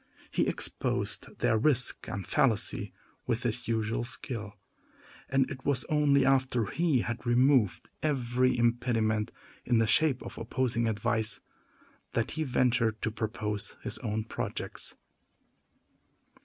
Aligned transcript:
He 0.31 0.47
exposed 0.47 1.27
their 1.41 1.59
risk 1.59 2.07
and 2.09 2.25
fallacy 2.25 2.91
with 3.27 3.43
his 3.43 3.67
usual 3.67 4.03
skill; 4.03 4.55
and 5.29 5.47
it 5.51 5.63
was 5.63 5.85
only 5.89 6.25
after 6.25 6.65
he 6.65 7.01
had 7.01 7.23
removed 7.23 7.87
every 8.01 8.57
impediment, 8.57 9.31
in 9.63 9.77
the 9.77 9.85
shape 9.85 10.23
of 10.23 10.39
opposing 10.39 10.87
advice, 10.87 11.39
that 12.13 12.31
he 12.31 12.43
ventured 12.43 12.99
to 13.03 13.11
propose 13.11 13.75
his 13.83 13.99
own 13.99 14.23
projects. 14.23 14.95